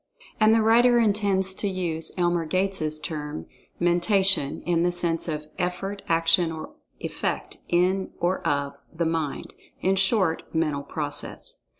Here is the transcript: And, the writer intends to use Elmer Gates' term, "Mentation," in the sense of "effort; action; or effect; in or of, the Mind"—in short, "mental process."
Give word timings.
And, 0.39 0.51
the 0.51 0.63
writer 0.63 0.97
intends 0.97 1.53
to 1.53 1.67
use 1.67 2.11
Elmer 2.17 2.47
Gates' 2.47 2.97
term, 2.97 3.45
"Mentation," 3.79 4.63
in 4.63 4.81
the 4.81 4.91
sense 4.91 5.27
of 5.27 5.45
"effort; 5.59 6.01
action; 6.09 6.51
or 6.51 6.73
effect; 6.99 7.59
in 7.69 8.11
or 8.19 8.39
of, 8.41 8.77
the 8.91 9.05
Mind"—in 9.05 9.97
short, 9.97 10.41
"mental 10.55 10.81
process." 10.81 11.59